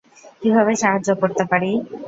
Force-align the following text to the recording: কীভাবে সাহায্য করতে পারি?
কীভাবে 0.41 0.73
সাহায্য 0.81 1.09
করতে 1.21 1.43
পারি? 1.51 1.71